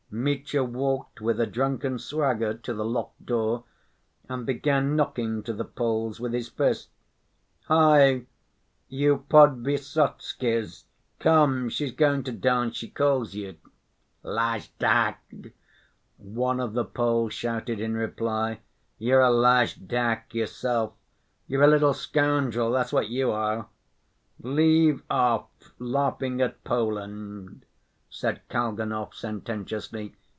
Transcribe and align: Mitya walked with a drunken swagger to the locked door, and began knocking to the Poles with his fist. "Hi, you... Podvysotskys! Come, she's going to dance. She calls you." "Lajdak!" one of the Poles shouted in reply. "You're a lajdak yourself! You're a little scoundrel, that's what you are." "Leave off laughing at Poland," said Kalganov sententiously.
Mitya 0.13 0.61
walked 0.65 1.21
with 1.21 1.39
a 1.39 1.45
drunken 1.47 1.97
swagger 1.97 2.53
to 2.53 2.73
the 2.73 2.83
locked 2.83 3.25
door, 3.25 3.63
and 4.27 4.45
began 4.45 4.93
knocking 4.97 5.41
to 5.43 5.53
the 5.53 5.63
Poles 5.63 6.19
with 6.19 6.33
his 6.33 6.49
fist. 6.49 6.89
"Hi, 7.67 8.25
you... 8.89 9.23
Podvysotskys! 9.29 10.83
Come, 11.19 11.69
she's 11.69 11.93
going 11.93 12.23
to 12.23 12.33
dance. 12.33 12.75
She 12.75 12.89
calls 12.89 13.35
you." 13.35 13.55
"Lajdak!" 14.21 15.53
one 16.17 16.59
of 16.59 16.73
the 16.73 16.83
Poles 16.85 17.33
shouted 17.33 17.79
in 17.79 17.95
reply. 17.95 18.59
"You're 18.97 19.21
a 19.21 19.31
lajdak 19.31 20.33
yourself! 20.35 20.91
You're 21.47 21.63
a 21.63 21.67
little 21.67 21.93
scoundrel, 21.93 22.71
that's 22.73 22.91
what 22.91 23.07
you 23.07 23.31
are." 23.31 23.67
"Leave 24.41 25.03
off 25.09 25.47
laughing 25.79 26.41
at 26.41 26.65
Poland," 26.65 27.63
said 28.13 28.41
Kalganov 28.49 29.13
sententiously. 29.13 30.13